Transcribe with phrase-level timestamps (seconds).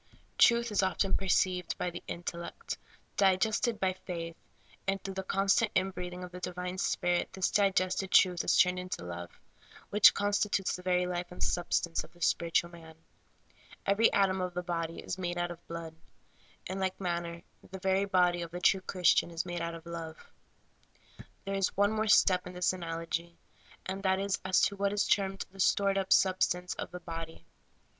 [0.39, 0.83] Truth is
[1.15, 2.79] perceived by the intellect,
[3.17, 4.35] digested by the faith,
[4.87, 8.79] and through the constant in breathing of the divine Spirit this digested truth is turned
[8.79, 9.39] into love,
[9.91, 12.95] which consti tutes the very life and substance of the spiritual man.
[13.85, 15.95] Every atom of the body is made out of blood.
[16.65, 19.85] In like manner the very body of the true Christian life is made out of
[19.85, 20.17] love.
[21.45, 23.37] There is one more step in this analogy,
[23.85, 27.45] and that is as to what is termed the stored up substance of the body.